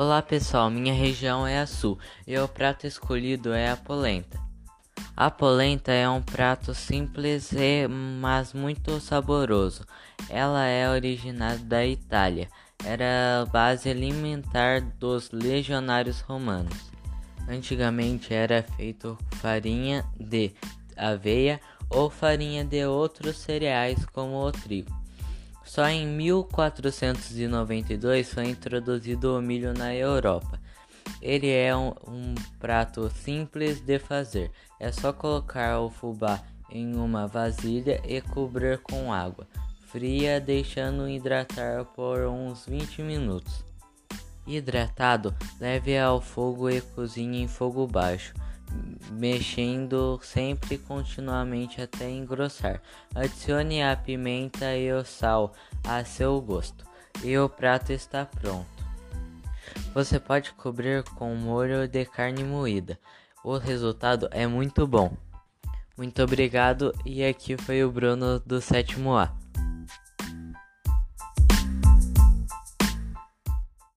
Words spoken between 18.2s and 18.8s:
era